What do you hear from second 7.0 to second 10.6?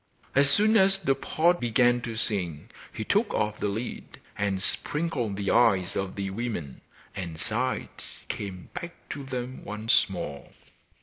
and sight came back to them once more.